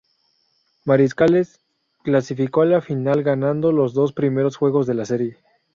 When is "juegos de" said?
4.57-4.93